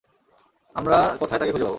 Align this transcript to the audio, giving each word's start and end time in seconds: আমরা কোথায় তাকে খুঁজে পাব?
আমরা 0.75 0.97
কোথায় 1.19 1.39
তাকে 1.39 1.51
খুঁজে 1.51 1.65
পাব? 1.65 1.69